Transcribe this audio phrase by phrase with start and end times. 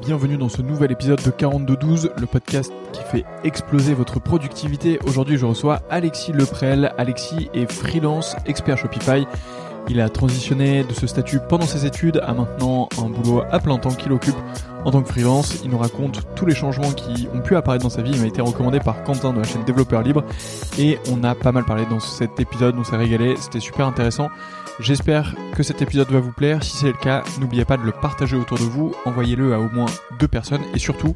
[0.00, 4.98] bienvenue dans ce nouvel épisode de 4212, le podcast qui fait exploser votre productivité.
[5.06, 6.92] Aujourd'hui, je reçois Alexis Leprel.
[6.98, 9.26] Alexis est freelance, expert Shopify.
[9.88, 13.78] Il a transitionné de ce statut pendant ses études à maintenant un boulot à plein
[13.78, 14.36] temps qu'il occupe
[14.88, 15.60] en tant que freelance.
[15.64, 18.12] Il nous raconte tous les changements qui ont pu apparaître dans sa vie.
[18.14, 20.24] Il m'a été recommandé par Quentin de la chaîne Développeur Libre
[20.78, 22.74] et on a pas mal parlé dans cet épisode.
[22.78, 23.36] On s'est régalé.
[23.38, 24.30] C'était super intéressant.
[24.80, 26.62] J'espère que cet épisode va vous plaire.
[26.62, 28.94] Si c'est le cas, n'oubliez pas de le partager autour de vous.
[29.04, 29.86] Envoyez-le à au moins
[30.18, 31.12] deux personnes et surtout,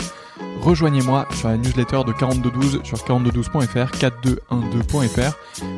[0.60, 5.37] rejoignez-moi sur la newsletter de 4212 sur 4212.fr, 4212.fr.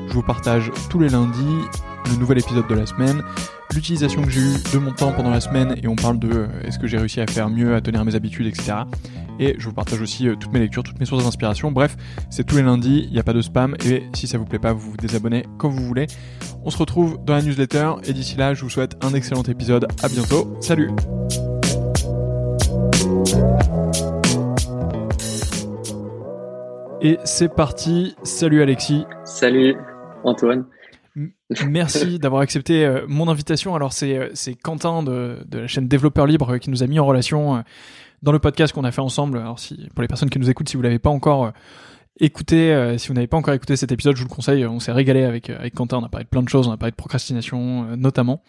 [0.09, 1.69] Je vous partage tous les lundis
[2.11, 3.23] le nouvel épisode de la semaine,
[3.75, 6.47] l'utilisation que j'ai eue de mon temps pendant la semaine et on parle de euh,
[6.65, 8.75] est-ce que j'ai réussi à faire mieux, à tenir mes habitudes, etc.
[9.41, 11.73] Et je vous partage aussi euh, toutes mes lectures, toutes mes sources d'inspiration.
[11.73, 11.97] Bref,
[12.31, 14.59] c'est tous les lundis, il n'y a pas de spam et si ça vous plaît
[14.59, 16.07] pas, vous vous désabonnez comme vous voulez.
[16.65, 19.89] On se retrouve dans la newsletter et d'ici là, je vous souhaite un excellent épisode.
[20.03, 20.57] À bientôt.
[20.61, 20.91] Salut.
[27.05, 28.17] Et c'est parti.
[28.23, 29.05] Salut Alexis.
[29.27, 29.77] Salut
[30.25, 30.65] Antoine.
[31.69, 33.75] Merci d'avoir accepté euh, mon invitation.
[33.75, 36.87] Alors c'est euh, c'est Quentin de, de la chaîne Développeur Libre euh, qui nous a
[36.87, 37.63] mis en relation
[38.23, 39.37] dans le podcast qu'on a fait ensemble.
[39.37, 41.53] Alors si pour les personnes qui nous écoutent, si vous l'avez pas encore
[42.21, 44.65] écouté, si vous n'avez pas encore écouté cet épisode, je vous le conseille.
[44.67, 45.99] On s'est régalé avec avec Quentin.
[45.99, 46.69] On a parlé de plein de choses.
[46.69, 48.43] On a parlé de procrastination notamment.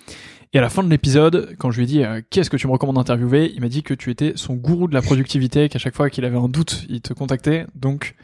[0.54, 2.72] Et à la fin de l'épisode, quand je lui ai dit qu'est-ce que tu me
[2.72, 5.96] recommandes d'interviewer, il m'a dit que tu étais son gourou de la productivité, qu'à chaque
[5.96, 7.66] fois qu'il avait un doute, il te contactait.
[7.76, 8.16] Donc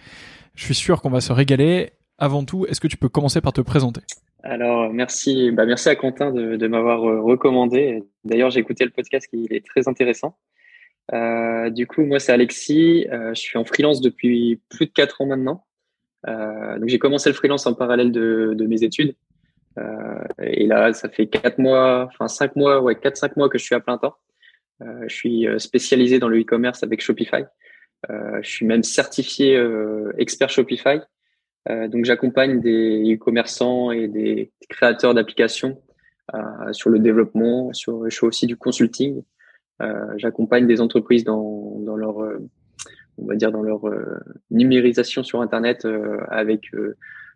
[0.55, 1.91] je suis sûr qu'on va se régaler.
[2.17, 4.01] Avant tout, est-ce que tu peux commencer par te présenter?
[4.43, 8.03] Alors, merci, bah, merci à Quentin de, de m'avoir euh, recommandé.
[8.23, 10.35] D'ailleurs, j'ai écouté le podcast qui est très intéressant.
[11.13, 13.07] Euh, du coup, moi, c'est Alexis.
[13.11, 15.65] Euh, je suis en freelance depuis plus de quatre ans maintenant.
[16.27, 19.15] Euh, donc, j'ai commencé le freelance en parallèle de, de mes études.
[19.77, 23.57] Euh, et là, ça fait quatre mois, enfin cinq mois, ouais, quatre cinq mois que
[23.57, 24.15] je suis à plein temps.
[24.81, 27.43] je suis spécialisé dans le e-commerce avec Shopify.
[28.09, 29.57] je suis même certifié
[30.17, 30.99] expert Shopify.
[31.69, 35.81] Euh, donc j'accompagne des e-commerçants et des créateurs d'applications
[36.33, 39.23] euh, sur le développement, sur, je fais aussi du consulting.
[39.81, 42.17] Euh, j'accompagne des entreprises dans, dans leur,
[43.17, 43.81] on va dire dans leur
[44.49, 45.87] numérisation sur Internet
[46.29, 46.71] avec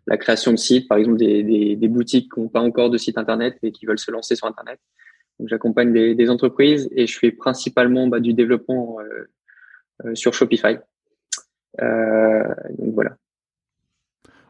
[0.06, 3.56] la création de sites, par exemple des, boutiques qui n'ont pas encore de site Internet
[3.62, 4.78] et qui veulent se lancer sur Internet.
[5.38, 8.98] Donc j'accompagne des, entreprises et je fais principalement bah, du développement
[10.14, 10.76] sur Shopify.
[11.78, 13.16] donc voilà.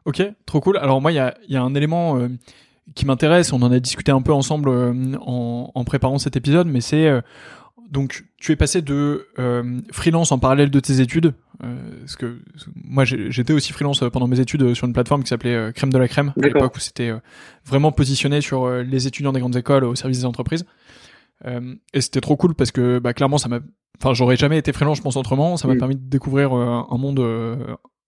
[0.07, 0.79] Ok, trop cool.
[0.79, 2.29] Alors moi, il y a, y a, un élément euh,
[2.95, 3.53] qui m'intéresse.
[3.53, 7.21] On en a discuté un peu ensemble euh, en, préparant cet épisode, mais c'est euh,
[7.91, 9.27] donc tu es passé de
[9.93, 11.35] freelance en parallèle de tes études.
[11.59, 12.39] parce que
[12.75, 16.09] moi, j'étais aussi freelance pendant mes études sur une plateforme qui s'appelait Crème de la
[16.09, 17.13] Crème à l'époque où c'était
[17.65, 20.65] vraiment positionné sur les étudiants des grandes écoles au service des entreprises.
[21.45, 23.61] et c'était trop cool parce que bah, clairement, ça m'a
[23.99, 25.79] enfin j'aurais jamais été freelance je pense autrement ça m'a mm.
[25.79, 27.21] permis de découvrir un monde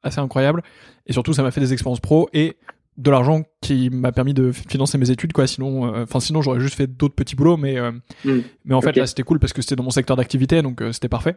[0.03, 0.63] assez incroyable.
[1.07, 2.57] Et surtout, ça m'a fait des expériences pro et
[2.99, 5.47] de l'argent qui m'a permis de financer mes études quoi.
[5.47, 7.93] Sinon euh, enfin sinon j'aurais juste fait d'autres petits boulots mais euh,
[8.25, 8.41] hmm.
[8.65, 10.93] mais en fait là c'était cool parce que c'était dans mon secteur d'activité donc euh,
[10.93, 11.37] c'était parfait.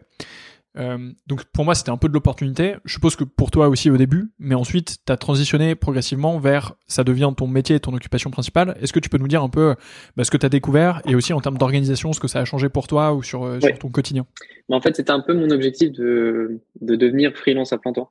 [1.27, 2.75] Donc pour moi c'était un peu de l'opportunité.
[2.85, 6.75] Je suppose que pour toi aussi au début mais ensuite tu as transitionné progressivement vers
[6.87, 8.77] ça devient ton métier et ton occupation principale.
[8.81, 9.75] Est-ce que tu peux nous dire un peu
[10.15, 12.45] bah, ce que tu as découvert et aussi en termes d'organisation ce que ça a
[12.45, 14.25] changé pour toi ou sur, sur ton quotidien?
[14.69, 18.09] Bah, en fait c'était un peu mon objectif de, de devenir freelance à plein temps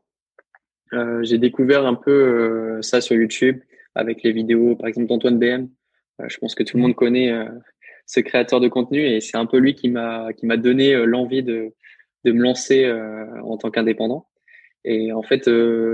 [0.93, 3.61] euh, j'ai découvert un peu euh, ça sur YouTube
[3.95, 5.69] avec les vidéos, par exemple d'Antoine BM.
[6.21, 7.33] Euh, je pense que tout le monde connaît
[8.07, 11.43] ce créateur de contenu et c'est un peu lui qui m'a qui m'a donné l'envie
[11.43, 11.73] de
[12.25, 12.91] de me lancer
[13.43, 14.27] en tant qu'indépendant.
[14.85, 15.45] Et en fait,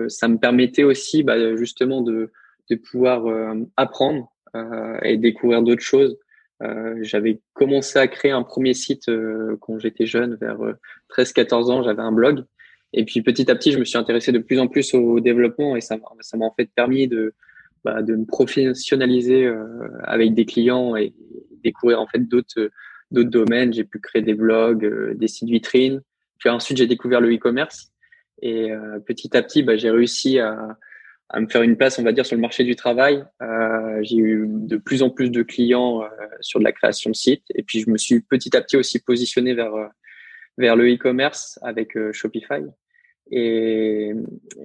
[0.08, 2.32] ça me permettait aussi bah, justement de
[2.70, 4.32] de pouvoir apprendre
[5.02, 6.18] et découvrir d'autres choses.
[7.02, 9.10] j'avais commencé à créer un premier site
[9.60, 10.58] quand j'étais jeune, vers
[11.10, 12.44] 13-14 ans, j'avais un blog
[12.96, 15.76] et puis petit à petit, je me suis intéressé de plus en plus au développement
[15.76, 17.34] et ça m'a en fait permis de,
[17.84, 19.62] bah, de me professionnaliser euh,
[20.02, 21.14] avec des clients et
[21.62, 22.70] découvrir en fait d'autres
[23.12, 23.74] domaines.
[23.74, 26.00] J'ai pu créer des blogs, euh, des sites vitrines.
[26.38, 27.92] Puis ensuite, j'ai découvert le e-commerce
[28.40, 30.76] et euh, petit à petit, bah, j'ai réussi à,
[31.38, 33.24] me faire une place, on va dire, sur le marché du travail.
[34.00, 36.02] J'ai eu de plus en plus de clients
[36.40, 39.00] sur de la création de sites et puis je me suis petit à petit aussi
[39.00, 39.72] positionné vers
[40.58, 42.62] vers le e-commerce avec Shopify.
[43.30, 44.12] Et,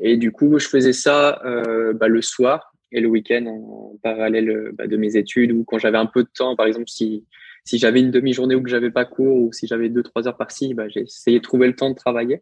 [0.01, 4.71] et du coup, je faisais ça euh, bah, le soir et le week-end en parallèle
[4.73, 7.25] bah, de mes études ou quand j'avais un peu de temps, par exemple, si,
[7.63, 10.37] si j'avais une demi-journée ou que j'avais pas cours ou si j'avais deux, trois heures
[10.37, 12.41] par-ci, bah, essayé de trouver le temps de travailler.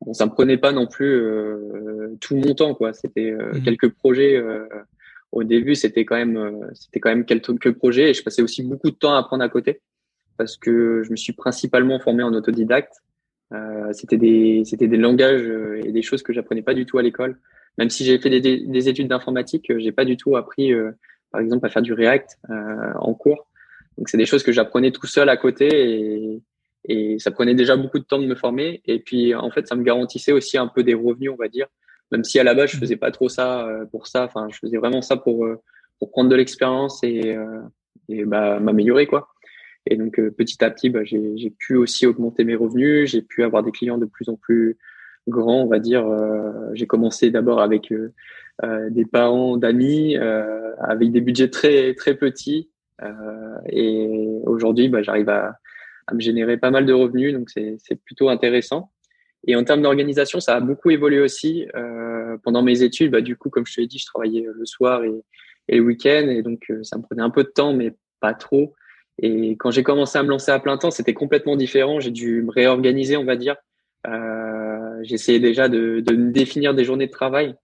[0.00, 2.92] Bon, ça me prenait pas non plus euh, tout mon temps, quoi.
[2.92, 3.62] C'était euh, mmh.
[3.62, 4.36] quelques projets.
[4.36, 4.66] Euh,
[5.32, 8.62] au début, c'était quand même, euh, c'était quand même quelques projets et je passais aussi
[8.62, 9.80] beaucoup de temps à apprendre à côté
[10.36, 12.94] parce que je me suis principalement formé en autodidacte
[13.92, 15.50] c'était des des langages
[15.84, 17.38] et des choses que j'apprenais pas du tout à l'école.
[17.78, 20.72] Même si j'ai fait des, des études d'informatique, j'ai pas du tout appris,
[21.30, 22.38] par exemple, à faire du React
[23.00, 23.46] en cours.
[23.96, 26.42] Donc c'est des choses que j'apprenais tout seul à côté et,
[26.84, 28.80] et ça prenait déjà beaucoup de temps de me former.
[28.84, 31.66] Et puis en fait, ça me garantissait aussi un peu des revenus, on va dire.
[32.12, 34.24] Même si à la base je faisais pas trop ça pour ça.
[34.24, 35.46] Enfin, je faisais vraiment ça pour
[35.98, 37.60] pour prendre de l'expérience et, euh,
[38.08, 39.28] et bah, m'améliorer quoi.
[39.90, 43.42] Et donc euh, petit à petit, bah, j'ai pu aussi augmenter mes revenus, j'ai pu
[43.42, 44.78] avoir des clients de plus en plus
[45.26, 46.06] grands, on va dire.
[46.06, 47.92] Euh, j'ai commencé d'abord avec
[48.62, 52.70] des parents d'amis, avec des budgets très très petits,
[53.70, 54.08] et
[54.44, 55.58] aujourd'hui, bah, j'arrive à,
[56.12, 58.90] me générer pas mal de revenus, donc c'est plutôt intéressant.
[59.46, 61.66] Et en termes d'organisation, ça a beaucoup évolué aussi.
[61.74, 64.66] Euh, pendant mes études, bah, du coup, comme je te l'ai dit, je travaillais le
[64.66, 65.22] soir et,
[65.68, 66.26] le week-end.
[66.28, 68.74] Et donc, euh, ça me prenait un peu de temps, mais pas trop.
[69.20, 72.00] Et quand j'ai commencé à me lancer à plein temps, c'était complètement différent.
[72.00, 73.56] J'ai dû me réorganiser, on va dire.
[74.06, 77.54] Euh, J'essayais déjà de, de me définir des journées de travail.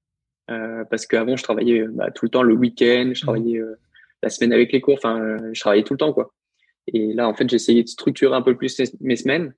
[0.50, 3.78] Euh, parce qu'avant, je travaillais bah, tout le temps le week-end, je travaillais euh,
[4.22, 4.94] la semaine avec les cours.
[4.94, 6.34] Enfin, euh, je travaillais tout le temps, quoi.
[6.92, 9.54] Et là, en fait, j'ai essayé de structurer un peu plus mes semaines,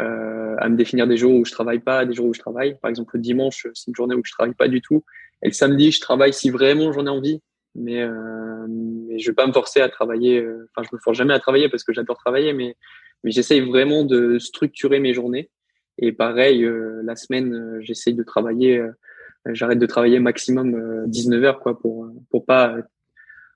[0.00, 2.76] euh, à me définir des jours où je travaille pas, des jours où je travaille.
[2.80, 5.04] Par exemple, le dimanche, c'est une journée où je travaille pas du tout.
[5.42, 7.40] Et le samedi, je travaille si vraiment j'en ai envie
[7.74, 10.40] mais, euh, mais je vais pas me forcer à travailler.
[10.40, 12.76] Euh, enfin, je me force jamais à travailler parce que j'adore travailler, mais,
[13.22, 15.50] mais j'essaye vraiment de structurer mes journées.
[15.98, 18.82] Et pareil, euh, la semaine, euh, j'essaye de travailler.
[19.46, 22.76] J'arrête de travailler maximum 19 heures, quoi, pour pour pas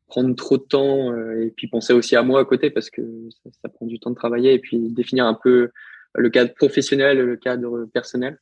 [0.07, 3.51] prendre trop de temps et puis penser aussi à moi à côté parce que ça,
[3.63, 5.71] ça prend du temps de travailler et puis définir un peu
[6.15, 8.39] le cadre professionnel, le cadre personnel.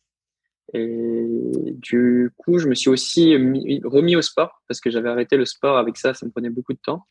[0.75, 3.37] Et du coup, je me suis aussi
[3.85, 6.73] remis au sport parce que j'avais arrêté le sport avec ça, ça me prenait beaucoup
[6.73, 7.07] de temps.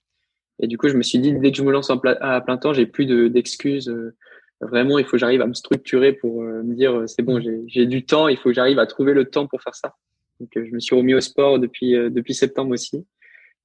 [0.59, 2.73] Et du coup, je me suis dit, dès que je me lance à plein temps,
[2.73, 3.89] j'ai plus d'excuses.
[3.89, 4.15] Euh,
[4.61, 7.85] vraiment, il faut que j'arrive à me structurer pour euh, me dire, c'est bon, j'ai
[7.85, 9.95] du temps, il faut que j'arrive à trouver le temps pour faire ça.
[10.39, 13.05] Donc, euh, je me suis remis au sport depuis, depuis septembre aussi.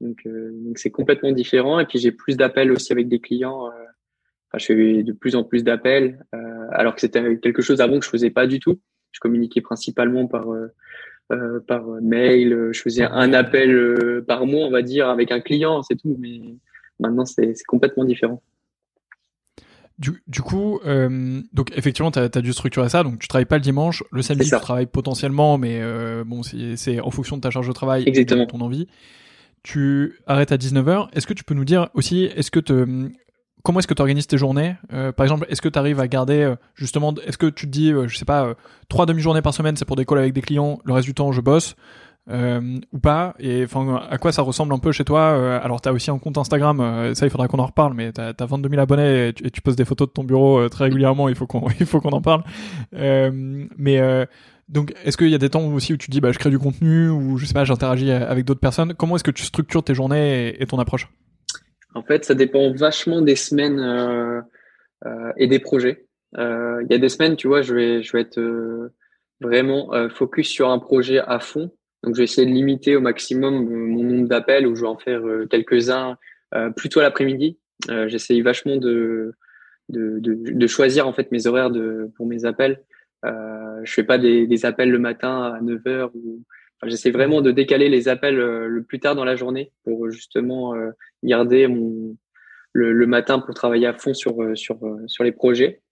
[0.00, 1.78] Donc, donc c'est complètement différent.
[1.78, 3.66] Et puis, j'ai plus d'appels aussi avec des clients.
[3.66, 6.24] Enfin, je fais de plus en plus d'appels,
[6.72, 8.80] alors que c'était quelque chose avant que je faisais pas du tout
[9.12, 10.68] je communiquais principalement par euh,
[11.32, 12.70] euh, par mail.
[12.72, 16.16] Je faisais un appel euh, par mois, on va dire, avec un client, c'est tout.
[16.18, 16.40] Mais
[16.98, 18.42] maintenant, c'est complètement différent.
[20.00, 23.02] Du, du, coup, euh, donc effectivement, tu as, dû structurer ça.
[23.02, 24.02] Donc, tu travailles pas le dimanche.
[24.10, 27.72] Le samedi, tu travailles potentiellement, mais euh, bon, c'est en fonction de ta charge de
[27.72, 28.42] travail Exactement.
[28.42, 28.88] et de ton envie.
[29.62, 31.10] Tu arrêtes à 19h.
[31.12, 33.10] Est-ce que tu peux nous dire aussi, est-ce que te,
[33.62, 36.08] comment est-ce que tu organises tes journées euh, Par exemple, est-ce que tu arrives à
[36.08, 38.54] garder euh, justement, est-ce que tu te dis, euh, je sais pas,
[38.88, 41.32] trois demi-journées par semaine, c'est pour des calls avec des clients, le reste du temps
[41.32, 41.76] je bosse
[42.28, 45.92] ou pas Et enfin, à quoi ça ressemble un peu chez toi Alors, tu as
[45.92, 48.80] aussi un compte Instagram, ça il faudra qu'on en reparle, mais tu as, 22 000
[48.80, 51.48] abonnés et tu, et tu, poses des photos de ton bureau très régulièrement, il faut
[51.48, 52.44] qu'on il faut qu'on en parle.
[52.92, 54.26] mais
[54.68, 56.58] donc, est-ce qu'il y a des temps aussi où tu dis, bah, je crée du
[56.60, 59.94] contenu ou je sais pas, j'interagis avec d'autres personnes Comment est-ce que tu structures tes
[59.96, 61.08] journées et ton approche?
[61.94, 64.40] En fait, ça dépend vachement des semaines euh,
[65.06, 66.06] euh, et des projets.
[66.38, 68.40] Euh, il y a des semaines, tu vois, je vais, je vais être
[69.40, 71.72] vraiment focus sur un projet à fond.
[72.02, 74.98] Donc, je vais essayer de limiter au maximum mon nombre d'appels où je vais en
[74.98, 76.16] faire quelques-uns
[76.76, 77.58] plutôt à l'après-midi.
[78.06, 79.32] J'essaye vachement de,
[79.88, 81.70] de, de, choisir en fait mes horaires
[82.16, 82.82] pour mes appels.
[83.24, 86.42] Euh, je fais pas des, des appels le matin à 9 heures ou
[86.86, 90.74] J'essaie vraiment de décaler les appels euh, le plus tard dans la journée pour justement
[90.74, 90.90] euh,
[91.22, 92.16] garder mon,
[92.72, 95.82] le, le, matin pour travailler à fond sur, euh, sur, sur les projets.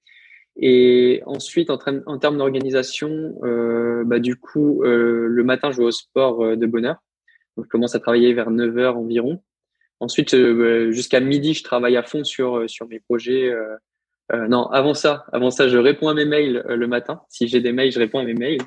[0.56, 5.84] Et ensuite, en, en termes d'organisation, euh, bah, du coup, euh, le matin, je vais
[5.84, 7.02] au sport de bonne heure.
[7.56, 9.42] Donc, je commence à travailler vers 9 heures environ.
[10.00, 10.36] Ensuite,
[10.90, 13.52] jusqu'à midi, je travaille à fond sur, sur mes projets.
[14.32, 17.22] non, avant ça, avant ça, je réponds à mes mails le matin.
[17.28, 18.60] Si j'ai des mails, je réponds à mes mails.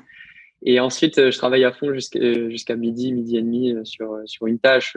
[0.64, 4.14] Et ensuite, euh, je travaille à fond jusqu'à jusqu'à midi, midi et demi euh, sur
[4.14, 4.96] euh, sur une tâche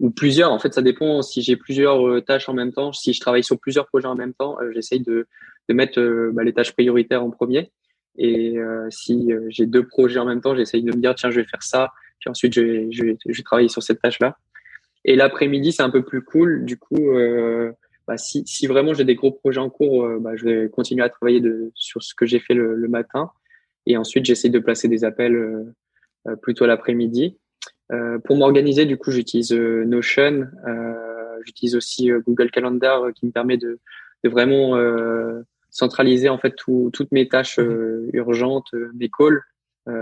[0.00, 0.52] ou plusieurs.
[0.52, 2.92] En fait, ça dépend si j'ai plusieurs tâches en même temps.
[2.92, 5.26] Si je travaille sur plusieurs projets en même temps, j'essaye de
[5.68, 7.72] de mettre bah, les tâches prioritaires en premier.
[8.18, 8.56] Et
[8.90, 11.62] si j'ai deux projets en même temps, j'essaye de me dire tiens, je vais faire
[11.62, 11.92] ça.
[12.20, 14.36] Puis ensuite, je vais travailler sur cette tâche-là.
[15.06, 16.66] Et l'après-midi, c'est un peu plus cool.
[16.66, 17.14] Du coup,
[18.06, 21.08] bah, si, si vraiment j'ai des gros projets en cours, bah, je vais continuer à
[21.08, 21.42] travailler
[21.74, 23.30] sur ce que j'ai fait le matin.
[23.86, 25.74] Et ensuite, j'essaie de placer des appels euh,
[26.28, 27.38] euh, plutôt l'après-midi.
[27.92, 30.48] Euh, pour m'organiser, du coup, j'utilise Notion.
[31.44, 33.78] j'utilise aussi Google Calendar qui me permet de,
[34.24, 34.76] de vraiment
[35.70, 38.10] centraliser en fait tout, toutes mes tâches mmh.
[38.14, 39.42] urgentes, mes calls,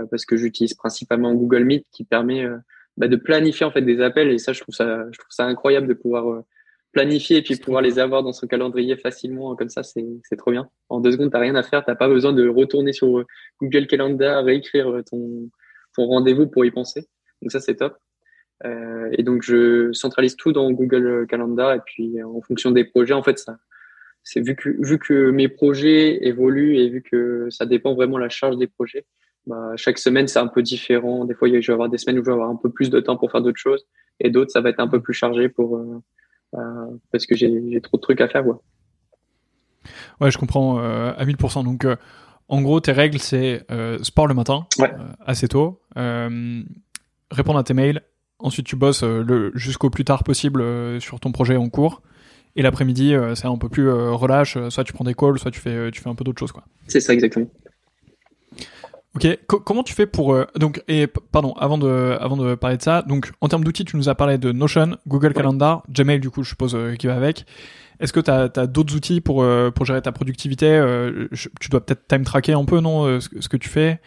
[0.09, 2.47] parce que j'utilise principalement Google Meet qui permet
[2.97, 5.45] bah, de planifier en fait des appels et ça je trouve ça je trouve ça
[5.45, 6.41] incroyable de pouvoir
[6.95, 10.69] planifier et puis pouvoir les avoir dans son calendrier facilement comme ça, c'est trop bien.
[10.87, 13.25] En deux secondes, t'as rien à faire, t'as pas besoin de retourner sur
[13.61, 15.49] Google Calendar, réécrire ton,
[15.93, 17.05] ton rendez-vous pour y penser.
[17.41, 17.97] Donc ça, c'est top.
[18.63, 23.13] Euh, et donc, je centralise tout dans Google Calendar et puis en fonction des projets,
[23.13, 23.57] en fait, ça,
[24.23, 28.29] c'est vu que, vu que mes projets évoluent et vu que ça dépend vraiment la
[28.29, 29.05] charge des projets,
[29.47, 31.25] bah, chaque semaine, c'est un peu différent.
[31.25, 33.01] Des fois, je vais avoir des semaines où je vais avoir un peu plus de
[33.01, 33.85] temps pour faire d'autres choses
[34.21, 35.99] et d'autres, ça va être un peu plus chargé pour, euh, euh
[37.11, 38.45] parce que j'ai trop de trucs à faire.
[38.45, 38.55] Ouais,
[40.21, 41.63] ouais je comprends euh, à 1000%.
[41.63, 41.95] Donc, euh,
[42.47, 44.91] en gros, tes règles, c'est euh, sport le matin, ouais.
[45.25, 48.01] assez tôt, répondre à tes mails,
[48.39, 50.63] ensuite tu bosses le jusqu'au plus tard possible
[51.01, 52.01] sur ton projet en cours.
[52.57, 54.57] Et l'après-midi, c'est un peu plus relâche.
[54.69, 56.63] Soit tu prends des calls, soit tu fais, tu fais un peu d'autres choses, quoi.
[56.87, 57.47] C'est ça, exactement.
[59.15, 62.81] Ok, comment tu fais pour euh, donc et pardon avant de avant de parler de
[62.81, 66.29] ça donc en termes d'outils tu nous as parlé de Notion, Google Calendar, Gmail du
[66.29, 67.45] coup je suppose euh, qui va avec.
[68.01, 70.67] Est-ce que tu as, d'autres outils pour euh, pour gérer ta productivité
[71.61, 74.01] Tu dois peut-être time tracker un peu non ce, que tu fais.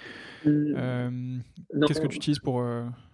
[0.45, 2.63] Qu'est-ce que tu utilises pour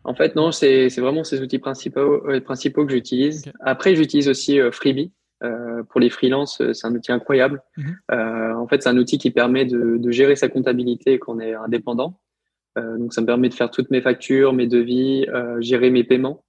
[0.03, 3.45] En fait non c'est c'est vraiment ces outils principaux principaux que j'utilise.
[3.61, 5.13] Après j'utilise aussi Freebie.
[5.45, 7.63] Euh, pour les freelances, euh, c'est un outil incroyable.
[7.77, 7.97] Mhm.
[8.13, 11.41] Euh, en fait, c'est un outil qui permet de, de, gérer sa comptabilité quand on
[11.41, 12.19] est indépendant.
[12.77, 15.27] donc, ça me permet de faire toutes mes factures, mes devis,
[15.61, 16.45] gérer mes paiements.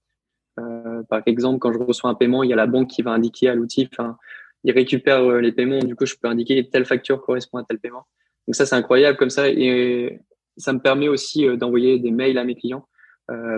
[1.08, 3.50] par exemple, quand je reçois un paiement, il y a la banque qui va indiquer
[3.50, 4.18] à l'outil, enfin,
[4.64, 5.84] il récupère les paiements.
[5.84, 8.08] Du coup, je peux indiquer telle facture correspond à tel paiement.
[8.48, 9.50] Donc ça, c'est incroyable comme ça.
[9.50, 10.20] Et
[10.58, 12.88] ça me permet aussi d'envoyer des mails à mes clients.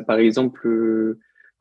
[0.06, 0.68] par exemple,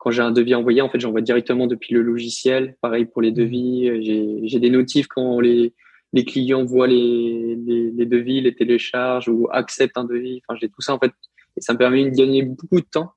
[0.07, 2.77] quand j'ai un devis envoyé, en fait, j'envoie directement depuis le logiciel.
[2.79, 4.01] Pareil pour les devis.
[4.47, 5.73] J'ai des notifs quand les,
[6.13, 10.41] les clients voient les, les, les, devis, les téléchargent ou acceptent un devis.
[10.47, 11.11] Enfin, j'ai tout ça, en fait.
[11.57, 13.11] Et ça me permet de gagner beaucoup de temps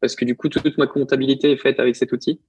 [0.00, 2.40] parce que du coup, toute ma comptabilité est faite avec cet outil.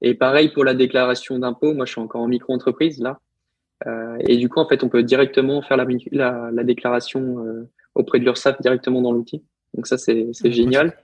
[0.00, 1.74] Et pareil pour la déclaration d'impôt.
[1.74, 3.20] Moi, je suis encore en micro-entreprise, là.
[3.86, 7.68] Euh, et du coup, en fait, on peut directement faire la, la, la déclaration euh,
[7.94, 9.42] auprès de l'URSSAF directement dans l'outil.
[9.74, 10.96] Donc ça, c'est génial.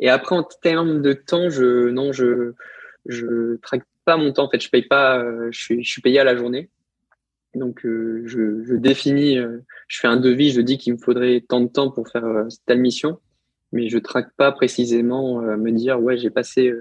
[0.00, 2.54] Et après, en termes de temps, je non, je
[3.06, 4.44] je traque pas mon temps.
[4.44, 5.22] En fait, je paye pas.
[5.22, 6.70] Euh, je suis je suis payé à la journée.
[7.54, 9.38] Donc, euh, je, je définis.
[9.38, 10.50] Euh, je fais un devis.
[10.52, 13.18] Je dis qu'il me faudrait tant de temps pour faire telle mission,
[13.72, 15.40] mais je traque pas précisément.
[15.42, 16.72] me dire ouais, j'ai passé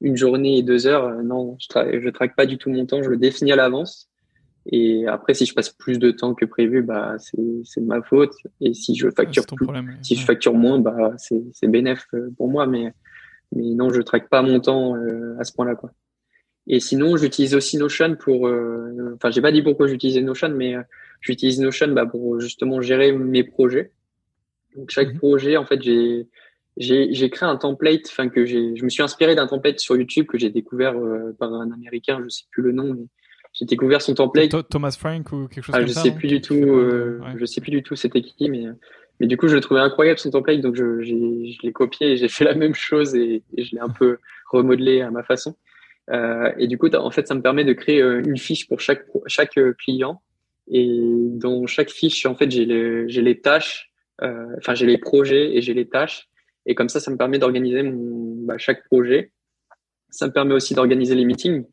[0.00, 1.22] une journée et deux heures.
[1.22, 3.02] non, je, tra je traque pas du tout mon temps.
[3.02, 4.08] Je le définis à l'avance.
[4.66, 8.32] Et après, si je passe plus de temps que prévu, bah, c'est de ma faute.
[8.60, 9.66] Et si je facture plus,
[10.02, 12.66] si je facture moins, bah, c'est bénéf euh, pour moi.
[12.66, 12.94] Mais,
[13.54, 15.90] mais non, je traque pas mon temps euh, à ce point-là, quoi.
[16.66, 20.74] Et sinon, j'utilise aussi Notion pour, euh, enfin, j'ai pas dit pourquoi j'utilisais Notion, mais
[21.20, 23.92] j'utilise Notion bah, pour justement gérer mes projets.
[24.74, 25.18] Donc, chaque mhm.
[25.18, 26.26] projet, en fait, j'ai,
[26.78, 30.24] j'ai créé un template, enfin, que j'ai, je me suis inspiré d'un template sur YouTube
[30.24, 30.94] que j'ai découvert
[31.38, 33.04] par un américain, je sais plus le nom, mais
[33.54, 34.68] j'ai découvert son template.
[34.68, 36.02] Thomas Frank ou quelque chose ah, comme je ça.
[36.02, 38.66] Sais plus du tout, euh, Je sais plus du tout c'était qui, mais
[39.20, 42.16] mais du coup je le trouvais incroyable son template, donc je, je l'ai copié et
[42.16, 44.18] j'ai fait la même chose et, je l'ai un peu
[44.50, 45.56] remodelé à ma façon.
[46.10, 48.80] Euh, et du coup, en fait, ça me permet de créer euh, une fiche pour
[48.80, 50.20] chaque chaque euh, client.
[50.68, 53.90] Et dans chaque fiche, en fait, j'ai les j'ai les tâches,
[54.22, 56.28] euh, enfin j'ai les projets et j'ai les tâches.
[56.66, 59.32] Et comme ça, ça me permet d'organiser mon bah, chaque projet.
[60.10, 61.64] Ça me permet aussi d'organiser les meetings.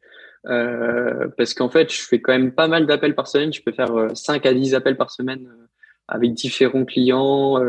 [0.48, 3.54] Euh, parce qu'en fait, je fais quand même pas mal d'appels par semaine.
[3.54, 5.68] Je peux faire 5 euh, à 10 appels par semaine euh,
[6.08, 7.60] avec différents clients,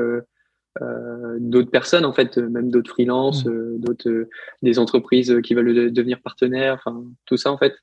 [1.38, 3.78] d'autres personnes en fait, même d'autres freelances, mmh.
[3.78, 4.28] d'autres
[4.62, 7.74] des entreprises qui veulent devenir partenaires, enfin tout ça en fait.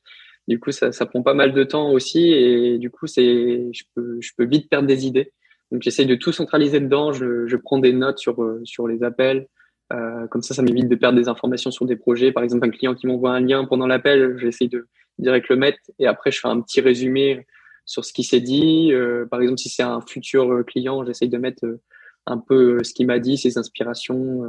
[0.49, 3.83] Du coup, ça, ça prend pas mal de temps aussi et du coup, c'est je
[3.95, 5.31] peux je peux vite perdre des idées.
[5.71, 7.13] Donc j'essaye de tout centraliser dedans.
[7.13, 9.47] Je, je prends des notes sur sur les appels.
[9.91, 12.31] Euh, comme ça, ça m'évite de perdre des informations sur des projets.
[12.31, 15.79] Par exemple, un client qui m'envoie un lien pendant l'appel, j'essaie de direct le mettre
[15.97, 17.47] et après, je fais un petit résumé
[17.85, 18.91] sur ce qui s'est dit.
[18.93, 21.81] Euh, par exemple, si c'est un futur client, j'essaie de mettre euh,
[22.27, 24.43] un peu ce qu'il m'a dit, ses inspirations,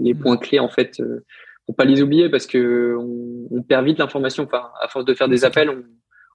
[0.00, 1.00] les points clés en fait,
[1.66, 4.42] pour pas les oublier parce que on, on perd vite l'information.
[4.44, 5.84] Enfin, à force de faire des appels, on,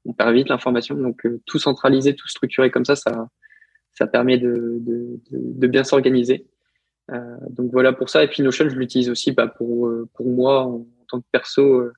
[0.06, 0.96] on perd vite l'information.
[0.96, 3.28] Donc, tout centraliser, tout structurer comme ça, ça,
[3.92, 6.48] ça permet de, de, de, de bien s'organiser.
[7.12, 8.24] Euh, donc voilà pour ça.
[8.24, 11.90] Et puis Notion, je l'utilise aussi bah, pour, euh, pour moi en, tant que perso.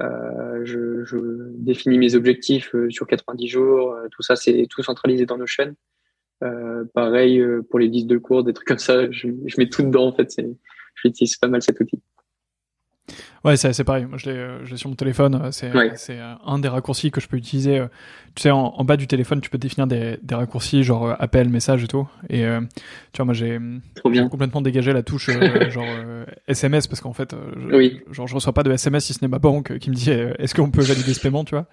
[0.00, 1.16] Euh, je, je,
[1.56, 3.96] définis mes objectifs sur 90 jours.
[4.10, 5.74] tout ça, c'est tout centralisé dans Notion.
[6.42, 9.10] Euh, pareil pour les listes de cours, des trucs comme ça.
[9.10, 10.34] Je, je mets tout dedans en fait.
[10.94, 12.00] J'utilise pas mal cet outil.
[13.42, 14.04] Ouais, c'est pareil.
[14.04, 15.50] Moi, je l'ai sur mon téléphone.
[15.50, 17.82] C'est c'est un des raccourcis que je peux utiliser.
[18.34, 21.84] Tu sais, en, bas du téléphone, tu peux définir des, des raccourcis genre appel, message
[21.84, 22.06] et tout.
[22.28, 22.44] Et
[23.12, 23.58] tu vois, moi, j'ai
[24.30, 25.30] complètement dégagé la touche
[25.70, 25.86] genre
[26.48, 28.02] SMS parce qu'en fait, je, oui.
[28.10, 30.54] genre, je reçois pas de SMS si ce n'est ma banque qui me dit est-ce
[30.54, 31.66] qu'on peut valider ce paiement, tu vois.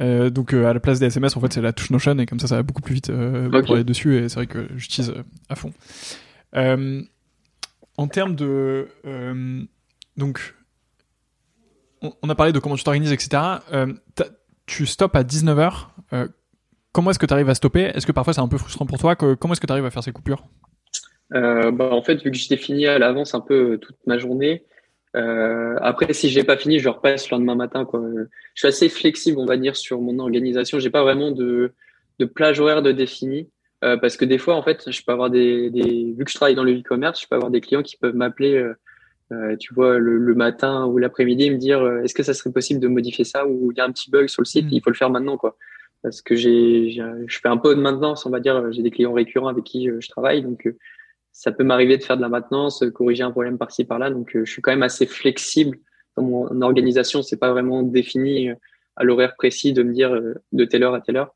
[0.00, 2.40] Euh, donc à la place des SMS, en fait, c'est la touche Notion et comme
[2.40, 4.16] ça, ça va beaucoup plus vite pour aller dessus.
[4.16, 5.12] Et c'est vrai que j'utilise
[5.50, 5.72] à fond.
[6.54, 8.88] en termes de
[10.16, 10.54] donc
[12.02, 13.42] on, a parlé de comment tu t'organises, etc.
[13.72, 13.92] Euh,
[14.66, 15.86] tu stops à 19h.
[16.12, 16.28] Euh,
[16.92, 17.90] comment est-ce que tu arrives à stopper?
[17.94, 19.16] Est-ce que parfois c'est un peu frustrant pour toi?
[19.16, 20.44] Comment est-ce que tu arrives à faire ces coupures?
[21.34, 24.64] Euh, bah, En fait, vu que j'ai fini à l'avance un peu toute ma journée,
[25.14, 27.84] après, si j'ai pas fini, je repasse le lendemain matin.
[27.92, 30.78] Je suis assez flexible, on va dire, sur mon organisation.
[30.78, 31.72] J'ai pas vraiment de,
[32.34, 33.50] plage horaire de défini.
[33.80, 36.54] parce que des fois, en fait, je peux avoir des, des vu que je travaille
[36.54, 38.64] dans le e-commerce, je peux avoir des clients qui peuvent m'appeler
[39.30, 42.80] euh, tu vois, le, matin ou l'après-midi, me dire euh, est-ce que ça serait possible
[42.80, 44.72] de modifier ça ou il y a un petit bug sur le site, mm.
[44.72, 45.56] il faut le faire maintenant, quoi.
[46.02, 49.12] Parce que j'ai, je fais un peu de maintenance, on va dire, j'ai des clients
[49.12, 50.72] récurrents avec qui euh, je travaille, donc
[51.32, 54.50] ça peut m'arriver de faire de la maintenance, corriger un problème par-ci par-là, donc je
[54.50, 55.78] suis quand même assez flexible
[56.16, 57.22] dans mon organisation.
[57.22, 58.50] C'est pas vraiment défini
[58.96, 60.20] à l'horaire précis de me dire
[60.52, 61.34] de telle heure à telle heure.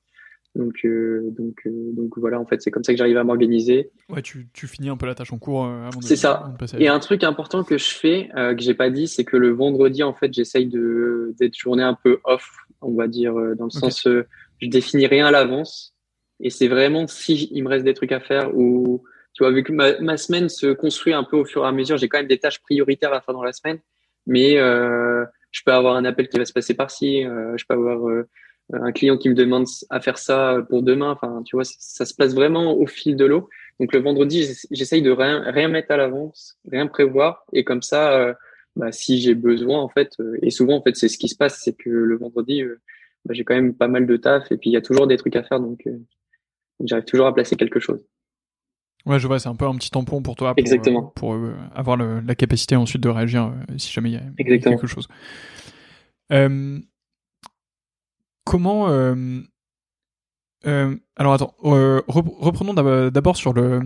[0.54, 3.90] Donc, euh, donc, euh, donc voilà, en fait, c'est comme ça que j'arrive à m'organiser.
[4.10, 6.54] Ouais, tu, tu, finis un peu la tâche en cours euh, avant de C'est ça.
[6.78, 10.02] Et un truc important que je fais, que j'ai pas dit, c'est que le vendredi,
[10.02, 12.50] en fait, j'essaye de d'être journée un peu off,
[12.82, 15.94] on va dire, dans le sens, je définis rien à l'avance.
[16.40, 19.62] Et c'est vraiment si il me reste des trucs à faire ou, tu vois, vu
[19.62, 22.18] que ma, ma semaine se construit un peu au fur et à mesure, j'ai quand
[22.18, 23.78] même des tâches prioritaires à faire dans la semaine,
[24.26, 28.24] mais je peux avoir un appel qui va se passer par-ci, je peux avoir
[28.72, 31.10] un client qui me demande à faire ça pour demain.
[31.10, 33.48] Enfin, tu vois, ça, se place vraiment au fil de l'eau.
[33.80, 38.12] Donc le vendredi, j'essaye de rien, rien mettre à l'avance, rien prévoir, et comme ça,
[38.12, 38.34] euh,
[38.76, 41.36] bah, si j'ai besoin, en fait, euh, et souvent, en fait, c'est ce qui se
[41.36, 42.80] passe, c'est que le vendredi, euh,
[43.24, 45.16] bah, j'ai quand même pas mal de taf, et puis il y a toujours des
[45.16, 45.88] trucs à faire, donc,
[46.84, 48.06] j'arrive toujours à placer quelque chose.
[49.04, 51.12] Ouais, je vois, c'est un peu un petit tampon pour toi, pour, Exactement.
[51.16, 51.36] pour
[51.74, 55.08] avoir la capacité ensuite de réagir si jamais il y a quelque chose.
[58.44, 59.40] Comment euh,
[60.66, 63.80] euh, alors attends, euh, reprenons d'abord sur le.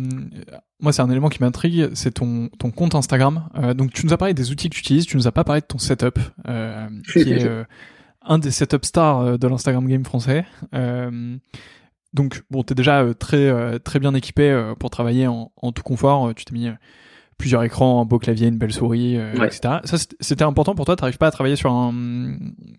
[0.81, 3.49] Moi, c'est un élément qui m'intrigue, c'est ton, ton compte Instagram.
[3.75, 5.63] donc, tu nous as parlé des outils que tu utilises, tu nous as pas parlé
[5.63, 6.19] de ton setup,
[7.13, 7.49] qui est
[8.23, 10.45] un des setup stars de l'Instagram game français.
[12.13, 16.35] donc, bon, t'es déjà très très bien équipé pour travailler en, en tout confort.
[16.35, 16.69] Tu t'es mis
[17.39, 19.81] plusieurs écrans, un beau clavier, une belle souris, euh, etc.
[19.85, 20.97] Ça, c'était important pour toi.
[20.97, 21.93] T'arrives pas à travailler sur un,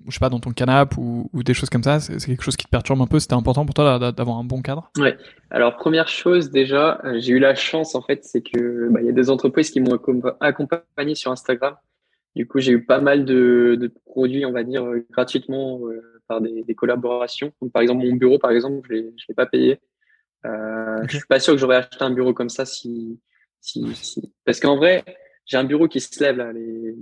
[0.07, 1.99] je sais pas, dans ton canapé ou, ou des choses comme ça.
[1.99, 3.19] C'est quelque chose qui te perturbe un peu.
[3.19, 4.91] C'était important pour toi d'avoir un bon cadre?
[4.97, 5.17] Ouais.
[5.49, 9.05] Alors première chose déjà, euh, j'ai eu la chance en fait, c'est que bah, il
[9.05, 9.97] y a des entreprises qui m'ont
[10.39, 11.75] accompagné sur Instagram.
[12.35, 15.79] Du coup, j'ai eu pas mal de, de, produits, on va dire, euh, gratuitement
[16.27, 17.51] par des, des, collaborations.
[17.61, 19.79] Donc, par exemple, mon bureau, par exemple, je l'ai, je l'ai pas payé.
[20.45, 23.19] Euh, Je suis pas sûr que j'aurais acheté un bureau comme ça si
[23.61, 23.83] si,
[24.45, 25.03] Parce qu'en vrai,
[25.45, 26.93] j'ai un bureau qui se lève là, les,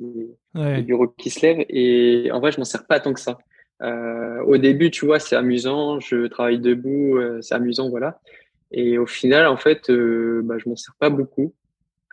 [0.54, 3.38] les, bureaux qui se lèvent, et en vrai, je m'en sers pas tant que ça.
[3.82, 8.20] Euh, au début, tu vois, c'est amusant, je travaille debout, euh, c'est amusant, voilà.
[8.72, 11.54] Et au final, en fait, euh, bah, je m'en sers pas beaucoup.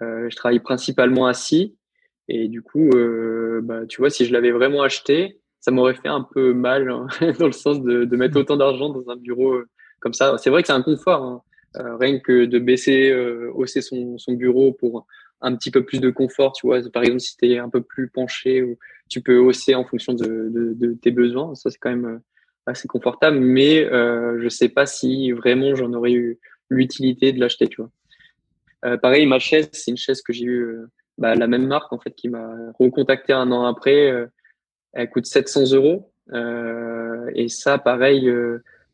[0.00, 1.76] Euh, je travaille principalement assis,
[2.28, 2.90] et du coup,
[3.62, 7.06] bah, tu vois, si je l'avais vraiment acheté, ça m'aurait fait un peu mal hein,
[7.38, 9.60] dans le sens de, de mettre autant d'argent dans un bureau
[10.00, 10.36] comme ça.
[10.38, 11.22] C'est vrai que c'est un confort.
[11.22, 11.42] Hein.
[11.76, 15.06] Euh, rien que de baisser, euh, hausser son, son, bureau pour
[15.40, 16.80] un petit peu plus de confort, tu vois.
[16.90, 18.78] Par exemple, si tu es un peu plus penché, ou
[19.12, 21.54] tu peux hausser en fonction de, de, de tes besoins.
[21.54, 22.18] Ça, c'est quand même euh,
[22.66, 26.38] assez confortable, mais euh, je sais pas si vraiment j'en aurais eu
[26.70, 27.90] l'utilité de l'acheter, tu vois.
[28.84, 30.76] Euh, pareil, ma chaise, c'est une chaise que j'ai eu
[31.18, 34.28] bah, la même marque en fait qui m'a recontacté un an après.
[34.92, 36.10] elle coûte 700 euros
[37.34, 38.32] et ça, pareil.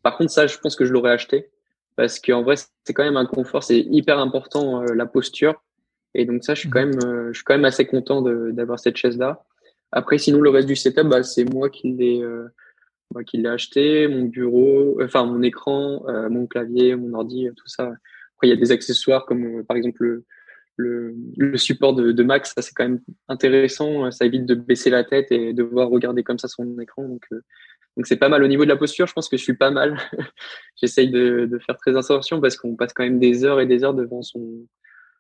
[0.02, 1.50] par contre, ça, je pense que je l'aurais acheté
[1.98, 5.60] parce qu'en vrai c'est quand même un confort, c'est hyper important euh, la posture
[6.14, 8.78] et donc ça je suis quand même euh, je suis quand même assez content d'avoir
[8.78, 9.44] cette chaise là.
[9.90, 12.46] Après sinon le reste du setup bah, c'est moi qui l'ai euh,
[13.12, 17.86] moi qui l'ai acheté, mon bureau, enfin mon écran, mon clavier, mon ordi, tout ça.
[18.36, 20.24] Après il y a des accessoires comme par exemple le
[20.76, 24.90] le, le support de, de Mac, ça c'est quand même intéressant, ça évite de baisser
[24.90, 27.08] la tête et de voir regarder comme ça son écran.
[27.08, 27.26] Donc
[27.98, 29.08] donc c'est pas mal au niveau de la posture.
[29.08, 29.98] Je pense que je suis pas mal.
[30.80, 33.82] J'essaye de, de, faire très attention parce qu'on passe quand même des heures et des
[33.82, 34.40] heures devant son,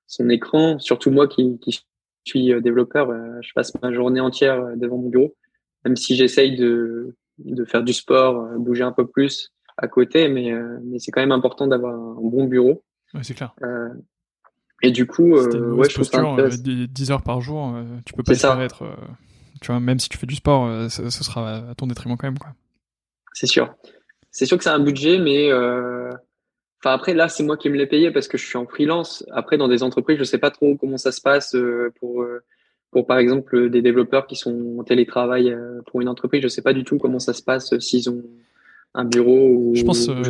[0.06, 0.78] son écran.
[0.78, 1.82] Surtout moi qui, qui
[2.24, 5.34] suis euh, développeur, euh, je passe ma journée entière euh, devant mon bureau,
[5.84, 10.52] même si j'essaye de, de faire du sport, bouger un peu plus à côté, mais,
[10.84, 12.82] mais c'est quand même important d'avoir un bon bureau.
[13.14, 13.54] Ouais, c'est clair.
[13.62, 13.90] Euh,
[14.82, 18.84] et du coup, euh, ouais, je posture, 10 heures par jour, tu peux pas être
[19.60, 22.38] tu vois, même si tu fais du sport, ce, sera à ton détriment quand même,
[22.38, 22.54] quoi.
[23.38, 23.72] C'est sûr.
[24.32, 25.52] C'est sûr que c'est un budget, mais
[26.80, 29.24] Enfin après là c'est moi qui me l'ai payé parce que je suis en freelance.
[29.32, 31.56] Après dans des entreprises je sais pas trop comment ça se passe
[31.98, 32.24] pour
[32.92, 36.42] pour par exemple des développeurs qui sont en télétravail pour une entreprise.
[36.42, 38.22] Je sais pas du tout comment ça se passe s'ils ont
[38.94, 40.22] un bureau ou je pense euh,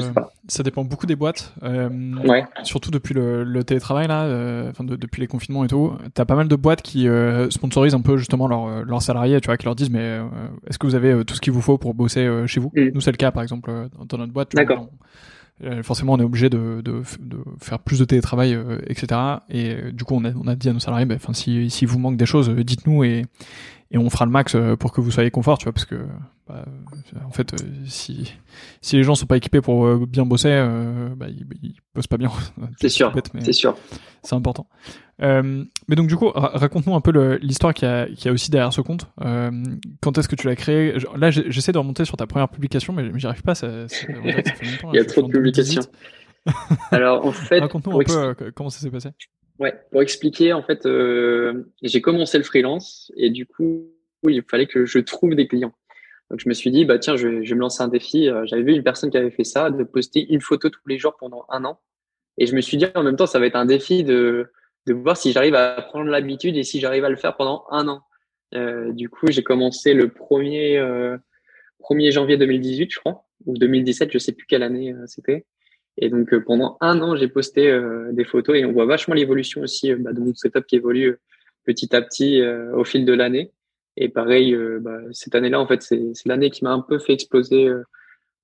[0.48, 1.88] ça dépend beaucoup des boîtes euh,
[2.26, 2.44] ouais.
[2.64, 5.92] surtout depuis le, le télétravail là euh, enfin depuis les confinements et tout.
[6.14, 9.46] T'as pas mal de boîtes qui euh, sponsorisent un peu justement leurs leurs salariés tu
[9.46, 10.18] vois qui leur disent mais
[10.66, 12.72] est-ce que vous avez tout ce qu'il vous faut pour bosser chez vous?
[12.74, 12.90] Mm.
[12.94, 13.70] nous c'est le cas par exemple
[14.08, 14.88] dans notre boîte d'accord.
[15.82, 20.14] forcément on est obligé de, de, de, faire plus de télétravail etc et du coup
[20.14, 22.26] on a, on a dit à nos salariés ben, enfin si, si vous manque des
[22.26, 23.24] choses dites-nous et
[23.90, 25.96] et on fera le max pour que vous soyez confort tu vois parce que
[26.48, 26.64] bah,
[27.26, 27.56] en fait, euh,
[27.86, 28.32] si,
[28.80, 32.06] si les gens sont pas équipés pour euh, bien bosser, euh, bah, ils, ils, bossent
[32.06, 32.30] pas bien.
[32.80, 33.76] c'est sûr, c'est sûr.
[34.22, 34.66] C'est important.
[35.18, 38.72] mais donc du coup, raconte-nous un peu l'histoire qu'il y, a, qui a aussi derrière
[38.72, 39.06] ce compte.
[40.00, 40.96] quand est-ce que tu l'as créé?
[41.16, 43.54] Là, j'essaie de remonter sur ta première publication, mais j'y arrive pas.
[43.54, 43.68] Ça,
[44.24, 45.82] Il y a trop de publications.
[46.90, 49.10] Alors en fait, raconte-nous un peu comment ça s'est passé.
[49.58, 50.88] Ouais, pour expliquer, en fait,
[51.82, 53.90] j'ai commencé le freelance et du coup,
[54.24, 55.74] il fallait que je trouve des clients.
[56.30, 58.28] Donc je me suis dit, bah tiens, je vais, je vais me lancer un défi.
[58.28, 60.98] Euh, j'avais vu une personne qui avait fait ça, de poster une photo tous les
[60.98, 61.80] jours pendant un an.
[62.36, 64.50] Et je me suis dit, en même temps, ça va être un défi de,
[64.86, 67.88] de voir si j'arrive à prendre l'habitude et si j'arrive à le faire pendant un
[67.88, 68.02] an.
[68.54, 71.16] Euh, du coup, j'ai commencé le 1er, euh,
[71.80, 75.46] 1er janvier 2018, je crois, ou 2017, je sais plus quelle année c'était.
[76.00, 77.76] Et donc pendant un an, j'ai posté
[78.12, 81.18] des photos et on voit vachement l'évolution aussi bah, de mon setup qui évolue
[81.64, 82.40] petit à petit
[82.72, 83.52] au fil de l'année.
[84.00, 87.14] Et pareil, euh, bah, cette année-là, en fait, c'est l'année qui m'a un peu fait
[87.14, 87.66] exploser.
[87.66, 87.82] Euh,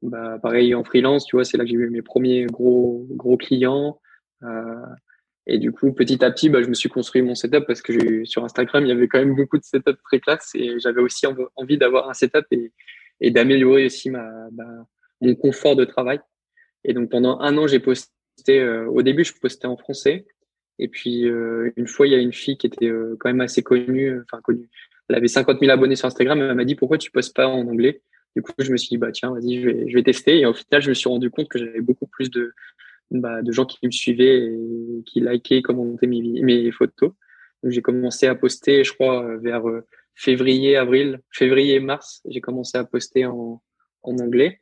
[0.03, 3.37] bah, pareil en freelance, tu vois, c'est là que j'ai eu mes premiers gros gros
[3.37, 4.01] clients.
[4.43, 4.85] Euh,
[5.47, 8.25] et du coup, petit à petit, bah, je me suis construit mon setup parce que
[8.25, 11.25] sur Instagram, il y avait quand même beaucoup de setup très classe et j'avais aussi
[11.55, 16.19] envie d'avoir un setup et, d'améliorer aussi mon confort de travail.
[16.83, 18.69] Et donc pendant un an, j'ai posté.
[18.89, 20.27] au début, je postais en français.
[20.81, 21.23] Et puis
[21.77, 22.91] une fois, il y a une fille qui était
[23.21, 24.69] quand même assez connue, enfin connue,
[25.09, 26.41] elle avait 50 000 abonnés sur Instagram.
[26.41, 28.03] Elle m'a dit pourquoi tu postes pas en anglais?
[28.37, 30.41] Du coup, je me suis dit bah tiens, vas-y, je vais, je vais tester.
[30.41, 32.53] Et au final, je me suis rendu compte que j'avais beaucoup plus de
[33.11, 37.13] bah, de gens qui me suivaient et qui likaient, commentaient mes, mes photos.
[37.63, 42.23] J'ai commencé à poster, je crois, vers euh, février, avril, février, mars.
[42.29, 43.63] J'ai commencé à poster en,
[44.03, 44.61] en anglais.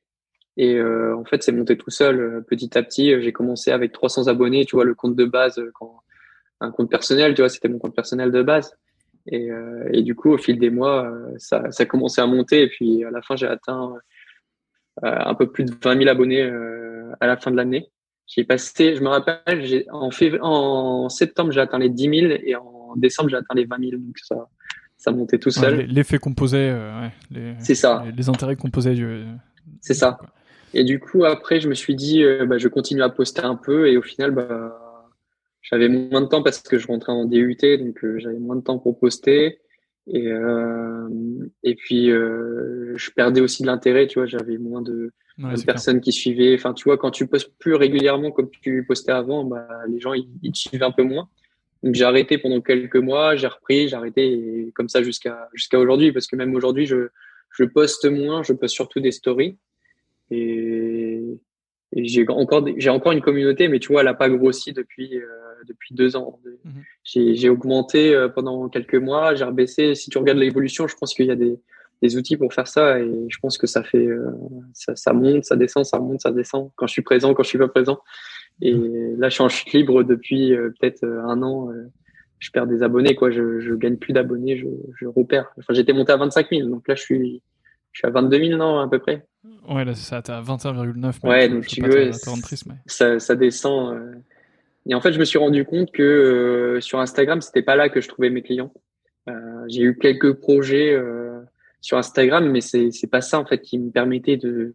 [0.56, 3.20] Et euh, en fait, c'est monté tout seul, euh, petit à petit.
[3.22, 6.02] J'ai commencé avec 300 abonnés, tu vois, le compte de base, quand,
[6.60, 8.76] un compte personnel, tu vois, c'était mon compte personnel de base.
[9.26, 12.26] Et, euh, et, du coup, au fil des mois, euh, ça, ça a commencé à
[12.26, 12.62] monter.
[12.62, 13.94] Et puis, à la fin, j'ai atteint
[15.04, 16.42] euh, un peu plus de 20 000 abonnés
[17.20, 17.90] à la fin de l'année.
[18.26, 23.28] J'ai passé, je me rappelle, en, septembre, j'ai atteint les 10 000 et en décembre,
[23.28, 23.90] j'ai atteint les 20 000.
[23.92, 24.48] Donc, ça,
[24.96, 25.86] ça montait tout seul.
[25.86, 28.04] L'effet composé, ouais, c'est ça.
[28.16, 29.24] Les, intérêts composés du.
[29.80, 30.18] C'est ça.
[30.74, 33.88] Et du coup, après, je me suis dit, bah, je continue à poster un peu
[33.88, 34.81] et au final, bah,
[35.62, 38.62] j'avais moins de temps parce que je rentrais en DUT, donc euh, j'avais moins de
[38.62, 39.60] temps pour poster.
[40.08, 41.08] Et, euh,
[41.62, 45.12] et puis, euh, je perdais aussi de l'intérêt, tu vois, j'avais moins de,
[45.64, 46.54] personnes qui suivaient.
[46.54, 50.12] Enfin, tu vois, quand tu postes plus régulièrement comme tu postais avant, bah, les gens,
[50.12, 51.28] ils, ils te suivent un peu moins.
[51.84, 55.78] Donc, j'ai arrêté pendant quelques mois, j'ai repris, j'ai arrêté, et comme ça jusqu'à jusqu'à
[55.78, 57.08] aujourd'hui, parce que même aujourd'hui, je,
[57.50, 59.56] je poste moins, je poste surtout des stories.
[60.30, 61.22] Et,
[61.94, 65.18] et j'ai encore j'ai encore une communauté mais tu vois elle a pas grossi depuis
[65.18, 65.26] euh,
[65.66, 66.82] depuis deux ans mhm.
[67.04, 71.26] j'ai augmenté euh, pendant quelques mois j'ai rebaissé si tu regardes l'évolution je pense qu'il
[71.26, 71.58] y a des
[72.02, 74.30] des outils pour faire ça et je pense que ça fait euh,
[74.72, 77.48] ça, ça, monte ça descend ça monte ça descend quand je suis présent quand je
[77.48, 78.00] suis pas présent
[78.60, 79.20] et mhm.
[79.20, 81.70] là je suis en chute libre depuis peut-être un an
[82.38, 84.66] je perds des abonnés quoi je je gagne plus d'abonnés je
[84.98, 87.42] je repère enfin j'étais monté à 25 000 donc là je suis
[87.92, 89.26] je suis à 22 000 non à peu près
[89.68, 91.26] Ouais, là, c'est ça, t'es à 21,9.
[91.26, 92.10] Ouais, donc tu veux,
[92.86, 93.94] ça, ça descend.
[93.94, 94.14] Euh.
[94.88, 97.88] Et en fait, je me suis rendu compte que euh, sur Instagram, c'était pas là
[97.88, 98.72] que je trouvais mes clients.
[99.28, 100.98] Euh, j'ai eu quelques projets
[101.80, 104.74] sur Instagram, mais c'est c'est pas ça en fait qui me permettait de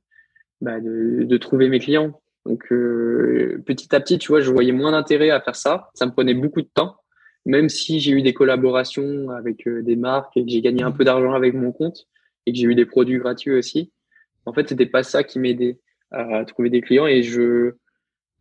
[0.62, 2.22] bah, de, de trouver mes clients.
[2.46, 5.90] Donc petit à petit, tu vois, je voyais moins d'intérêt à faire ça.
[5.94, 6.96] Ça me prenait beaucoup de temps,
[7.46, 11.04] même si j'ai eu des collaborations avec des marques et que j'ai gagné un peu
[11.04, 12.08] d'argent avec mon compte
[12.46, 13.92] et que j'ai eu des produits gratuits aussi.
[14.46, 15.80] En fait, c'était pas ça qui m'aidait
[16.12, 17.74] à trouver des clients et je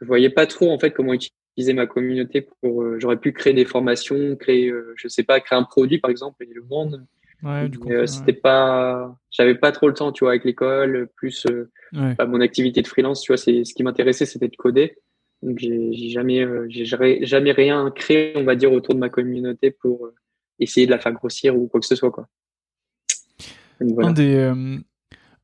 [0.01, 1.36] je voyais pas trop en fait comment utiliser
[1.73, 2.83] ma communauté pour.
[2.83, 6.11] Euh, j'aurais pu créer des formations, créer, euh, je sais pas, créer un produit par
[6.11, 7.01] exemple et le vendre.
[7.43, 11.09] Ouais, du coup, euh, c'était pas, j'avais pas trop le temps, tu vois, avec l'école,
[11.17, 11.47] plus
[11.93, 14.97] bah, mon activité de freelance, tu vois, c'est ce qui m'intéressait, c'était de coder.
[15.43, 20.09] Donc j'ai jamais, j'ai jamais rien créé, on va dire, autour de ma communauté pour
[20.59, 22.27] essayer de la faire grossir ou quoi que ce soit, quoi.
[23.81, 24.51] Un des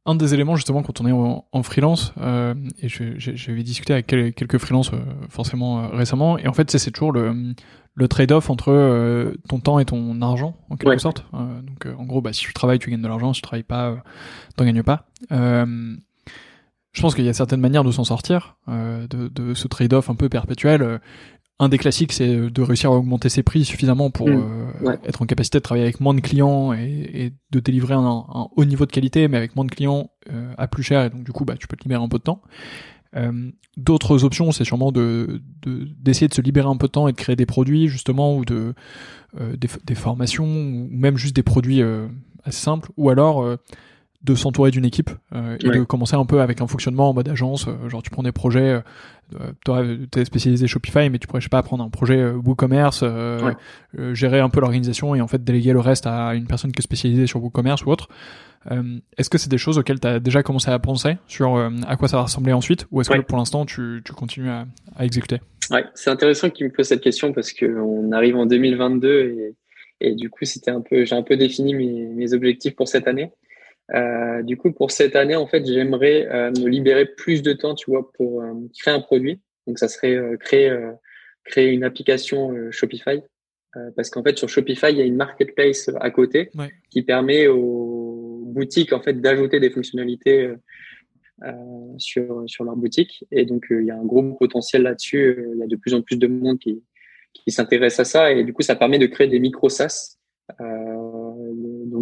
[0.05, 1.13] un des éléments justement quand on est
[1.53, 6.53] en, freelance euh, et j'avais discuté avec quelques freelances euh, forcément euh, récemment et en
[6.53, 7.55] fait c'est toujours le,
[7.95, 11.25] le trade-off entre ton temps et ton argent en quelque sorte.
[11.33, 14.03] Donc en gros bah, si tu travailles tu gagnes de l'argent si tu travailles pas
[14.57, 15.07] t'en gagnes pas.
[15.31, 20.15] Je pense qu'il y a certaines manières de s'en sortir de, de, ce trade-off un
[20.15, 21.01] peu perpétuel
[21.63, 24.73] un des classiques, c'est de réussir à augmenter ses prix suffisamment pour mm.
[24.85, 28.25] euh, être en capacité de travailler avec moins de clients et, de délivrer un,
[28.57, 31.05] haut niveau de qualité, mais avec moins de clients euh, à plus cher.
[31.05, 32.43] Et donc du coup, bah, tu peux te libérer un peu de temps.
[33.15, 37.13] Euh, d'autres options, c'est sûrement de d'essayer de, se libérer un peu de temps et
[37.13, 38.75] de créer des produits justement ou de
[39.39, 41.83] des, des, formations ou même juste des produits
[42.45, 42.91] assez simples.
[42.97, 43.47] Ou alors
[44.25, 47.29] de s'entourer d'une équipe euh, et de commencer un peu avec un fonctionnement en mode
[47.29, 47.67] agence.
[47.67, 48.81] Euh, genre, tu prends des projets,
[49.35, 53.05] euh, tu es spécialisé Shopify, mais tu pourrais, je sais pas, prendre un projet WooCommerce,
[54.13, 56.83] gérer un peu l'organisation et en fait déléguer le reste à une personne qui est
[56.83, 58.09] spécialisée sur WooCommerce ou autre.
[59.17, 61.57] est-ce que c'est des choses auxquelles tu as déjà commencé à penser sur
[61.87, 64.67] à quoi ça va ressembler ensuite ou est-ce que pour l'instant tu, tu continues à,
[64.97, 65.41] à exécuter?
[65.71, 69.55] Ouais, c'est intéressant que tu me poses cette question parce qu'on arrive en 2022 et,
[70.03, 73.07] et du coup, c'était un peu, j'ai un peu défini mes, mes objectifs pour cette
[73.07, 73.31] année.
[73.95, 77.75] Euh, du coup, pour cette année, en fait, j'aimerais euh, me libérer plus de temps,
[77.75, 79.41] tu vois, pour euh, créer un produit.
[79.67, 80.77] Donc, ça serait créer
[81.45, 83.21] créer une application Shopify,
[83.95, 86.51] parce qu'en fait, sur Shopify, il y a une marketplace à côté
[86.91, 90.53] qui permet aux boutiques en fait d'ajouter des fonctionnalités
[91.97, 93.25] sur sur leur boutique.
[93.31, 95.47] Et donc, il y a un gros potentiel là-dessus.
[95.55, 96.83] Il y a de plus en plus de monde qui
[97.33, 100.19] qui s'intéresse à ça, et du coup, ça permet de créer des micro SaaS.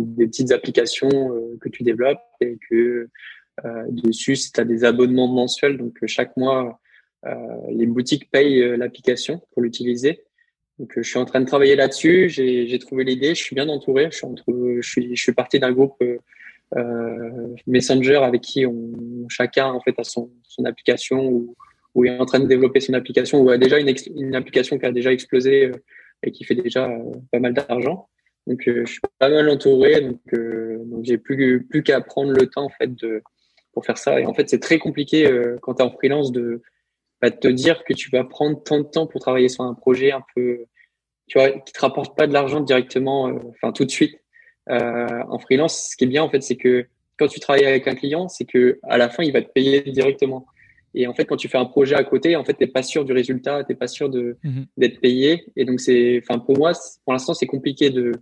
[0.01, 3.09] Euh, des petites applications euh, que tu développes et que
[3.65, 6.81] euh, dessus, tu as des abonnements mensuels, donc chaque mois,
[7.71, 10.25] les boutiques payent l'application pour l'utiliser.
[10.79, 12.31] Donc, je suis en train de travailler là-dessus.
[12.31, 13.35] J'ai trouvé l'idée.
[13.35, 14.09] Je suis bien entouré.
[14.11, 19.95] Je suis, je suis, parti d'un groupe euh, Messenger avec qui on, chacun en fait
[19.99, 20.31] a son,
[20.65, 21.45] application
[21.95, 24.93] ou, est en train de développer son application ou a déjà une application qui a
[24.93, 25.73] déjà explosé
[26.23, 26.89] et qui fait déjà
[27.31, 28.09] pas mal d'argent.
[28.47, 30.01] Donc, euh, je suis pas mal entouré.
[30.01, 33.23] Donc, euh, donc j'ai plus, plus qu'à prendre le temps, en fait, de,
[33.73, 34.21] pour faire ça.
[34.21, 36.63] Et en fait, c'est très compliqué euh, quand tu es en freelance de,
[37.21, 39.75] bah, de te dire que tu vas prendre tant de temps pour travailler sur un
[39.75, 40.65] projet un peu,
[41.29, 44.17] tu vois, qui te rapporte pas de l'argent directement, enfin, tout de suite.
[44.67, 46.87] en freelance, ce qui est bien, en fait, c'est que
[47.19, 49.83] quand tu travailles avec un client, c'est que à la fin, il va te payer
[49.83, 50.47] directement.
[50.95, 53.05] Et en fait, quand tu fais un projet à côté, en fait, t'es pas sûr
[53.05, 54.67] du résultat, t'es pas sûr de mhm.
[54.77, 55.45] d'être payé.
[55.57, 56.73] Et donc c'est, enfin pour moi,
[57.05, 58.13] pour l'instant, c'est compliqué de,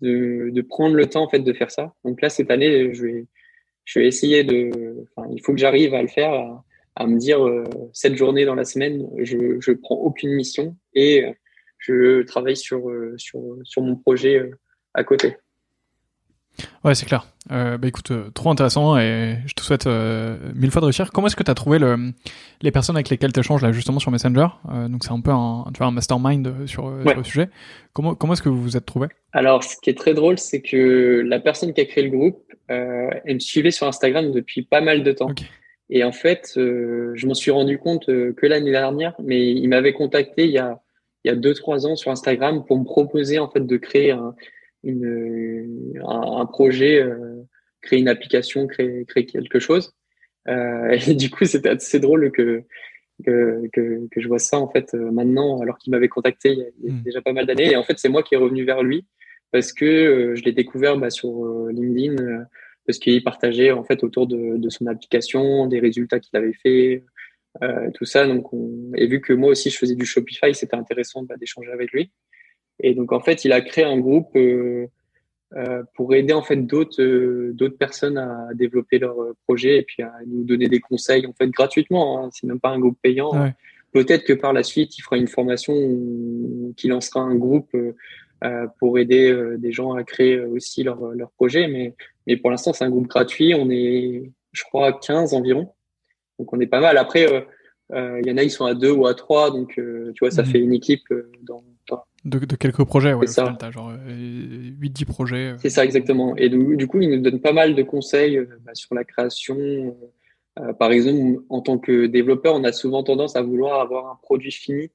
[0.00, 1.94] de de prendre le temps en fait de faire ça.
[2.04, 3.26] Donc là, cette année, je vais
[3.84, 6.64] je vais essayer de, enfin, il faut que j'arrive à le faire, à,
[6.96, 11.24] à me dire euh, cette journée dans la semaine, je je prends aucune mission et
[11.78, 14.50] je travaille sur euh, sur sur mon projet euh,
[14.94, 15.36] à côté.
[16.84, 17.26] Ouais, c'est clair.
[17.50, 21.10] Euh, bah écoute, euh, trop intéressant et je te souhaite euh, mille fois de réussir.
[21.10, 22.12] Comment est-ce que tu as trouvé le,
[22.62, 24.46] les personnes avec lesquelles tu échanges là justement sur Messenger?
[24.70, 27.48] Euh, Donc c'est un peu un, tu vois, un mastermind sur, le sujet.
[27.92, 30.60] Comment, comment est-ce que vous vous êtes trouvé Alors, ce qui est très drôle, c'est
[30.60, 34.80] que la personne qui a créé le groupe, elle me suivait sur Instagram depuis pas
[34.80, 35.30] mal de temps.
[35.88, 40.44] Et en fait, je m'en suis rendu compte que l'année dernière, mais il m'avait contacté
[40.44, 40.80] il y a
[41.24, 44.12] il y a deux trois ans sur Instagram pour me proposer en fait de créer
[44.12, 44.34] un
[44.84, 47.42] une, un, projet, euh,
[47.82, 49.94] créer une application, créer, créer quelque chose.
[50.48, 52.62] Euh, et du coup, c'était assez drôle que,
[53.24, 56.58] que, que, que, je vois ça en fait euh, maintenant, alors qu'il m'avait contacté il
[56.58, 57.02] y a, hmm.
[57.02, 57.72] déjà pas mal d'années.
[57.72, 59.06] Et en fait, c'est moi qui est revenu vers lui
[59.52, 62.46] parce que je l'ai découvert bah, sur LinkedIn
[62.86, 67.04] parce qu'il partageait en fait autour de, de, son application, des résultats qu'il avait fait,
[67.94, 68.28] tout ça.
[68.28, 68.92] Donc, on...
[68.94, 72.12] et vu que moi aussi je faisais du Shopify, c'était intéressant bah, d'échanger avec lui.
[72.82, 74.86] Et donc en fait, il a créé un groupe euh,
[75.56, 79.16] euh, pour aider en fait d'autres euh, d'autres personnes à développer leur
[79.46, 82.24] projet et puis à nous donner des conseils en fait gratuitement.
[82.24, 82.30] Hein.
[82.32, 83.32] C'est même pas un groupe payant.
[83.92, 85.74] Peut-être que par la suite, il fera une formation
[86.76, 91.66] qui lancera un groupe euh, pour aider des gens à créer aussi leur, leur projet.
[91.66, 91.96] Mais,
[92.28, 93.52] mais pour l'instant, c'est un groupe gratuit.
[93.52, 95.72] On est, je crois, 15 environ.
[96.38, 96.98] Donc on est pas mal.
[96.98, 97.26] Après,
[97.92, 99.50] il y en a, ils sont à deux ou à trois.
[99.50, 100.48] Donc, tu vois, ça mhm.
[100.48, 101.12] fait une équipe
[101.42, 101.64] dans,
[102.24, 103.26] de, de, quelques projets, ouais.
[103.26, 103.56] C'est ça.
[103.58, 105.48] T'as genre 8-10 euh, projets.
[105.50, 105.56] Euh.
[105.58, 106.36] C'est ça, exactement.
[106.36, 109.04] Et du, du, coup, il nous donne pas mal de conseils euh, bah, sur la
[109.04, 109.56] création.
[110.58, 114.18] Euh, par exemple, en tant que développeur, on a souvent tendance à vouloir avoir un
[114.22, 114.90] produit fini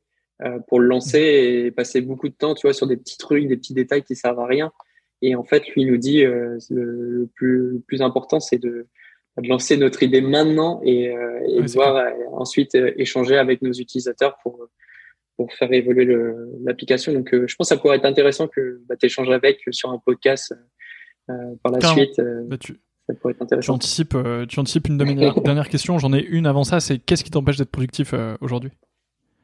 [0.68, 3.56] pour le lancer et passer beaucoup de temps, tu vois, sur des petits trucs, des
[3.56, 4.74] petits détails qui servent à rien.
[5.22, 8.86] Et en fait, lui il nous dit le, le, plus, le plus important, c'est de,
[9.38, 14.68] de, lancer notre idée maintenant et, et de voir ensuite échanger avec nos utilisateurs pour
[15.38, 16.08] pour faire évoluer
[16.64, 17.14] l'application.
[17.14, 19.90] Donc, euh, je pense que ça pourrait être intéressant que bah, tu échanges avec sur
[19.90, 20.54] un podcast
[21.28, 22.22] par la suite.
[22.48, 22.58] Bah,
[23.08, 23.74] ça pourrait être intéressant.
[23.74, 24.18] Tu anticipes,
[24.48, 25.98] tu anticipes une de mes dernières questions.
[26.00, 26.80] J'en ai une avant ça.
[26.80, 28.72] C'est qu'est-ce qui t'empêche d'être productif aujourd'hui?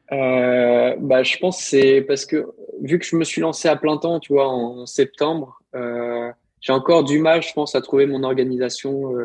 [0.09, 2.45] Bah, je pense c'est parce que
[2.81, 7.03] vu que je me suis lancé à plein temps, tu vois, en septembre, j'ai encore
[7.03, 9.15] du mal, je pense, à trouver mon organisation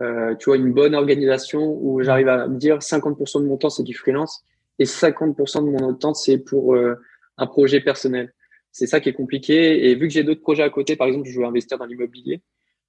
[0.00, 3.70] euh, tu vois, une bonne organisation où j'arrive à me dire 50% de mon temps
[3.70, 4.44] c'est du freelance
[4.78, 6.94] et 50% de mon temps c'est pour euh,
[7.36, 8.32] un projet personnel.
[8.72, 9.88] C'est ça qui est compliqué.
[9.88, 12.42] Et vu que j'ai d'autres projets à côté, par exemple, je veux investir dans l'immobilier.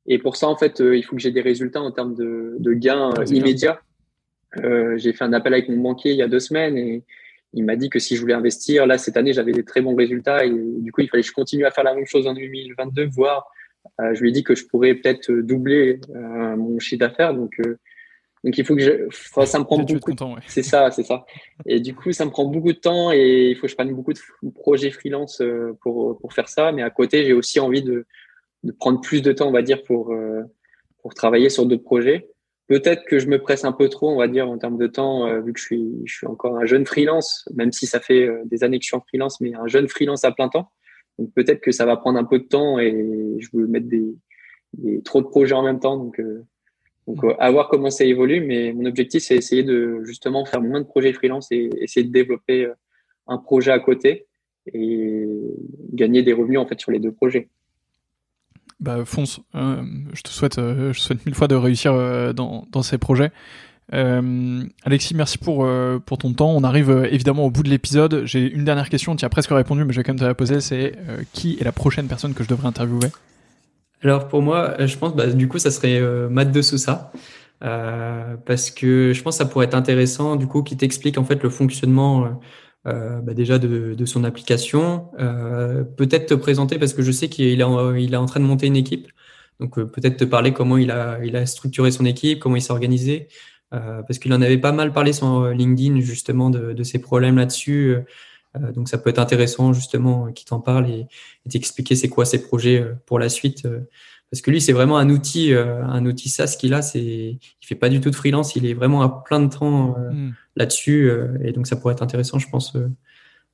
[0.05, 2.55] Et pour ça, en fait, euh, il faut que j'ai des résultats en termes de,
[2.59, 3.81] de gains immédiats.
[4.55, 7.03] j'ai fait un appel avec mon banquier il y a deux semaines et
[7.53, 9.95] il m'a dit que si je voulais investir, là, cette année, j'avais des très bons
[9.95, 12.33] résultats et du coup, il fallait que je continue à faire la même chose en
[12.33, 13.47] 2022, voire
[14.01, 17.33] euh, je lui ai dit que je pourrais peut-être doubler euh, mon chiffre d'affaires.
[17.33, 17.77] Donc, euh,
[18.43, 20.11] donc il faut que je, enfin, ça me prend beaucoup.
[20.11, 20.35] de temps.
[20.47, 21.25] C'est ça, c'est ça.
[21.65, 23.93] Et du coup, ça me prend beaucoup de temps et il faut que je prenne
[23.93, 24.19] beaucoup de
[24.55, 25.41] projets freelance
[25.81, 26.71] pour pour faire ça.
[26.71, 28.05] Mais à côté, j'ai aussi envie de
[28.63, 30.15] de prendre plus de temps, on va dire, pour
[31.01, 32.29] pour travailler sur d'autres projets.
[32.67, 35.41] Peut-être que je me presse un peu trop, on va dire, en termes de temps,
[35.41, 38.63] vu que je suis je suis encore un jeune freelance, même si ça fait des
[38.63, 40.71] années que je suis en freelance, mais un jeune freelance à plein temps.
[41.19, 44.15] Donc peut-être que ça va prendre un peu de temps et je veux mettre des,
[45.03, 45.97] trop de projets en même temps.
[45.97, 46.45] Donc, euh,
[47.09, 48.39] donc euh, à voir comment ça évolue.
[48.41, 52.11] Mais mon objectif, c'est essayer de justement faire moins de projets freelance et essayer de
[52.11, 52.73] développer euh,
[53.27, 54.27] un projet à côté
[54.73, 55.27] et
[55.93, 57.49] gagner des revenus en fait sur les deux projets.
[58.79, 59.41] Bah fonce.
[59.53, 61.93] je te souhaite, je souhaite mille fois de réussir
[62.33, 63.31] dans, dans ces projets.
[63.93, 66.51] Euh, Alexis, merci pour, euh, pour ton temps.
[66.51, 68.23] On arrive euh, évidemment au bout de l'épisode.
[68.25, 70.35] J'ai une dernière question, tu as presque répondu, mais je vais quand même te la
[70.35, 70.61] poser.
[70.61, 70.93] C'est
[71.33, 73.09] qui est la prochaine personne que je devrais interviewer?
[74.03, 77.11] Alors pour moi, je pense, bah, du coup, ça serait Matt de Sousa.
[77.59, 81.43] parce que je pense que ça pourrait être intéressant, du coup, qui t'explique en fait
[81.43, 82.39] le fonctionnement
[82.85, 85.09] bah, déjà de, de, son application.
[85.97, 87.65] peut-être te présenter, parce que je sais qu'il est,
[88.01, 89.07] il est en train de monter une équipe.
[89.59, 92.71] Donc peut-être te parler comment il a, il a structuré son équipe, comment il s'est
[92.71, 93.27] organisé,
[93.73, 96.99] euh, parce qu'il en avait pas mal parlé sur euh, LinkedIn justement de, de ces
[96.99, 97.97] problèmes là-dessus.
[98.57, 101.07] Euh, donc ça peut être intéressant justement qu'il t'en parle et,
[101.45, 103.67] et t'expliquer c'est quoi ses projets pour la suite.
[104.31, 106.81] parce que lui c'est vraiment un outil, un outil SaaS qu'il a.
[106.81, 109.95] C'est, il fait pas du tout de freelance, il est vraiment à plein de temps
[109.97, 110.31] hmm.
[110.55, 111.11] là-dessus
[111.43, 112.73] et donc ça pourrait être intéressant, je pense,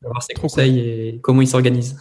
[0.02, 1.98] d'avoir ses conseils et comment il s'organise.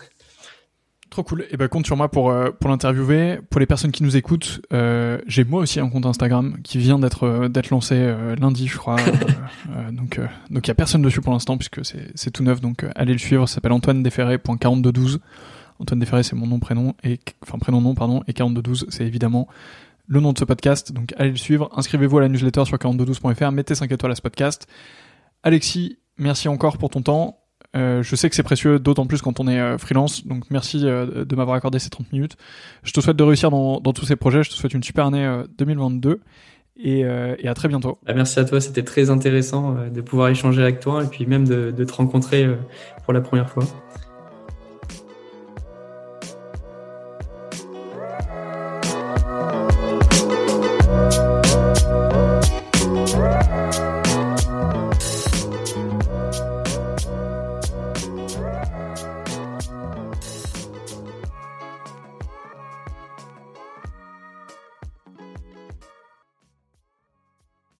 [1.15, 1.43] Trop cool.
[1.43, 3.39] Et eh ben compte sur moi pour euh, pour l'interviewer.
[3.49, 6.99] Pour les personnes qui nous écoutent, euh, j'ai moi aussi un compte Instagram qui vient
[6.99, 8.97] d'être euh, d'être lancé lundi, je crois.
[9.93, 10.19] donc
[10.51, 12.61] donc il y a personne dessus pour l'instant puisque c'est tout neuf.
[12.61, 13.49] Donc allez le suivre.
[13.49, 15.21] Ça s'appelle Antoine Desferré.4212.
[15.79, 19.47] Antoine Desferré c'est mon nom prénom et enfin prénom nom pardon et 4212 c'est évidemment
[20.09, 20.91] le nom de ce podcast.
[20.91, 21.71] Donc allez le suivre.
[21.77, 23.53] Inscrivez-vous à la newsletter sur 4212.fr.
[23.53, 24.67] Mettez 5 étoiles à ce podcast.
[25.45, 27.44] Alexis, merci encore pour ton temps.
[27.75, 30.27] Euh, je sais que c'est précieux, d'autant plus quand on est euh, freelance.
[30.27, 32.37] Donc merci euh, de m'avoir accordé ces 30 minutes.
[32.83, 34.43] Je te souhaite de réussir dans, tous ces projets.
[34.43, 36.21] Je te souhaite une super année 2022
[36.77, 37.99] et, à très bientôt.
[38.07, 41.47] Bah, merci à toi, c'était très intéressant de pouvoir échanger avec toi et puis même
[41.47, 42.49] de te rencontrer
[43.05, 43.65] pour la première fois.